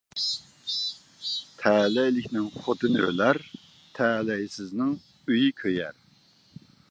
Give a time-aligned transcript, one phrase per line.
[1.63, 3.41] تەلەيلىكنىڭ خوتۇنى ئۆلەر،
[3.99, 4.95] تەلەيسىزنىڭ
[5.29, 6.01] ئۆيى كۆيەر.